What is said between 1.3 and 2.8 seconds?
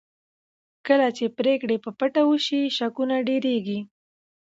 پرېکړې په پټه وشي